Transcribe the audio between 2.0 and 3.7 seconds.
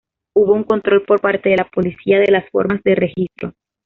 de las formas de registro.